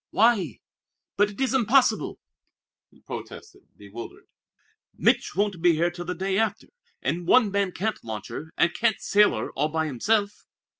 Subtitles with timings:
[0.09, 0.57] "Why?
[1.15, 2.17] But it is impossible!"
[2.89, 4.23] he protested, bewildered.
[4.97, 6.69] "Mich' won't be here till the day after
[7.03, 10.47] and one man can't launch her, and can't sail her all by himself."